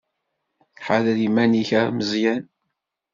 [0.85, 2.43] Ḥader iman-ik a Meẓyan.